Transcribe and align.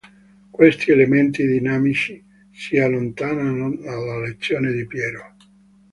Questi 0.49 0.89
elementi 0.89 1.45
dinamici 1.45 2.25
si 2.51 2.79
allontanano 2.79 3.69
dalla 3.75 4.19
lezione 4.21 4.71
di 4.71 4.87
Piero. 4.87 5.35